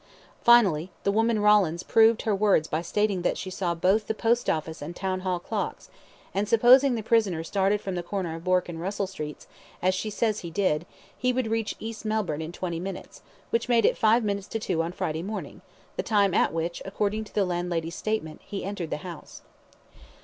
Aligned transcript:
Finally, 0.43 0.89
the 1.03 1.11
woman 1.11 1.39
Rawlins 1.39 1.83
proved 1.83 2.23
her 2.23 2.33
words 2.33 2.67
by 2.67 2.81
stating 2.81 3.21
that 3.21 3.37
she 3.37 3.51
saw 3.51 3.75
both 3.75 4.07
the 4.07 4.15
Post 4.15 4.49
Office 4.49 4.81
and 4.81 4.95
Town 4.95 5.19
Hall 5.19 5.37
clocks; 5.37 5.91
and 6.33 6.49
supposing 6.49 6.95
the 6.95 7.03
prisoner 7.03 7.43
started 7.43 7.79
from 7.79 7.93
the 7.93 8.01
corner 8.01 8.33
of 8.33 8.43
Bourke 8.43 8.67
and 8.67 8.81
Russell 8.81 9.05
Streets, 9.05 9.45
as 9.79 9.93
she 9.93 10.09
says 10.09 10.39
he 10.39 10.49
did, 10.49 10.87
he 11.15 11.31
would 11.31 11.45
reach 11.51 11.75
East 11.79 12.03
Melbourne 12.03 12.41
in 12.41 12.51
twenty 12.51 12.79
minutes, 12.79 13.21
which 13.51 13.69
made 13.69 13.85
it 13.85 13.95
five 13.95 14.23
minutes 14.23 14.47
to 14.47 14.57
two 14.59 14.81
on 14.81 14.91
Friday 14.91 15.21
morning, 15.21 15.61
the 15.97 16.01
time 16.01 16.33
at 16.33 16.51
which, 16.51 16.81
according 16.83 17.23
to 17.25 17.33
the 17.35 17.45
landlady's 17.45 17.93
statement, 17.93 18.41
he 18.43 18.65
entered 18.65 18.89
the 18.89 18.97
house. 19.05 19.43